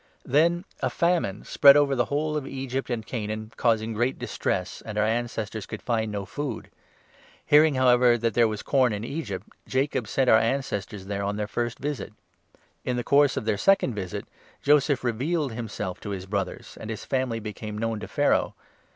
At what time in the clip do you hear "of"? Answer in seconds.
2.41-2.47, 13.37-13.45